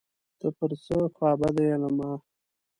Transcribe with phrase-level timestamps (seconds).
[0.39, 2.11] ته پر څه خوابدی یې له ما